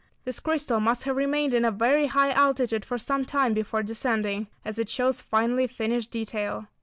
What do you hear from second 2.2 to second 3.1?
altitude for